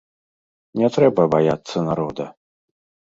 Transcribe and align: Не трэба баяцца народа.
Не 0.79 0.89
трэба 0.95 1.27
баяцца 1.35 1.85
народа. 1.91 2.27